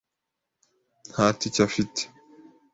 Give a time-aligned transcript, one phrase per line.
[1.11, 2.01] Nta tike afite.